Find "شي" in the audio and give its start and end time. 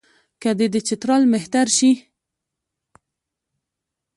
1.77-1.91